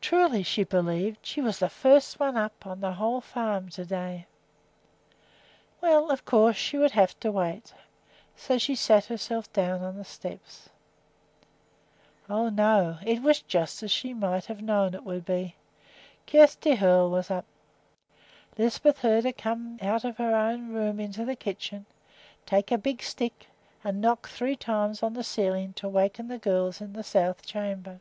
Truly, 0.00 0.42
she 0.42 0.64
believed 0.64 1.24
she 1.24 1.40
was 1.40 1.60
the 1.60 1.68
first 1.68 2.18
one 2.18 2.36
up 2.36 2.66
on 2.66 2.80
the 2.80 2.94
whole 2.94 3.20
farm 3.20 3.68
to 3.68 3.84
day. 3.84 4.26
Well, 5.80 6.10
of 6.10 6.24
course 6.24 6.56
she 6.56 6.76
would 6.76 6.90
have 6.90 7.16
to 7.20 7.30
wait. 7.30 7.72
So 8.34 8.58
she 8.58 8.74
sat 8.74 9.04
herself 9.04 9.46
down 9.52 9.84
on 9.84 9.96
the 9.96 10.04
steps. 10.04 10.68
Oh, 12.28 12.48
no; 12.48 12.98
it 13.06 13.22
was 13.22 13.40
just 13.42 13.84
as 13.84 13.92
she 13.92 14.12
might 14.14 14.46
have 14.46 14.62
known 14.62 14.94
it 14.94 15.04
would 15.04 15.24
be. 15.24 15.54
Kjersti 16.26 16.74
Hoel 16.78 17.08
was 17.08 17.30
up. 17.30 17.44
Lisbeth 18.58 18.98
heard 18.98 19.22
her 19.22 19.32
come 19.32 19.78
out 19.80 20.04
of 20.04 20.16
her 20.16 20.34
own 20.34 20.72
room 20.72 20.98
into 20.98 21.24
the 21.24 21.36
kitchen, 21.36 21.86
take 22.46 22.72
a 22.72 22.76
big 22.78 23.00
stick, 23.00 23.46
and 23.84 24.00
knock 24.00 24.28
three 24.28 24.56
times 24.56 25.04
on 25.04 25.12
the 25.12 25.22
ceiling 25.22 25.72
to 25.74 25.88
waken 25.88 26.26
the 26.26 26.36
girls 26.38 26.80
in 26.80 26.94
the 26.94 27.04
south 27.04 27.46
chamber. 27.46 28.00